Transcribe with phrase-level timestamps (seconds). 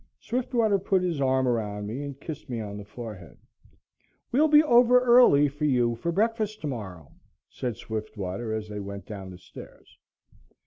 [0.19, 3.37] Swiftwater put his arm around me and kissed me on the forehead.
[4.31, 7.11] "We'll be over early for you for breakfast tomorrow,"
[7.51, 9.99] said Swiftwater as they went down the stairs.